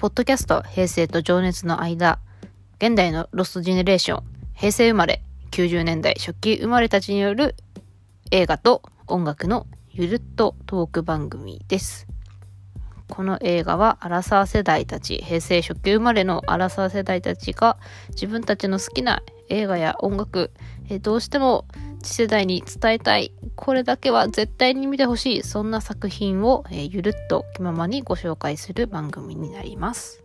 [0.00, 2.20] ポッドキャスト平成と情熱の間、
[2.78, 7.54] 現代のロストジェネレーション、平成生まれ、90年代初期生まれたちによる
[8.30, 12.06] 映画と音楽のゆるっとトーク番組です。
[13.10, 17.76] この映画はアラサー世代たち、平成初期生まれのアラサー世代たちが
[18.08, 20.50] 自分たちの好きな映画や音楽、
[20.88, 21.66] えどうしても
[22.02, 30.24] 次世代に伝えたい、これだけは絶対に見てほしい、そんな作品を、えゆるっと気ままにご紹介する番組になります。